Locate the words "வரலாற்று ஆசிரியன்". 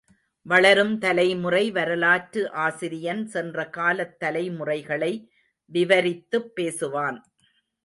1.71-3.27